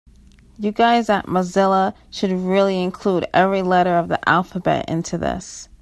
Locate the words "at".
1.11-1.27